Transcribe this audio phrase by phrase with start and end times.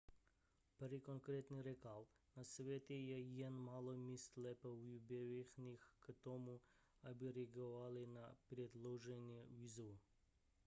[0.77, 2.07] perry konkrétně řekl
[2.37, 6.61] na světě je jen málo míst lépe vybavených k tomu
[7.03, 9.99] aby reagovaly na předloženou výzvu